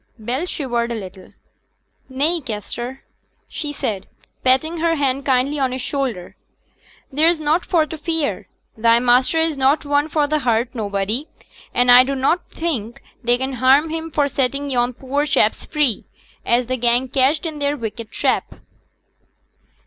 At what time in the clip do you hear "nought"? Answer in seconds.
7.39-7.63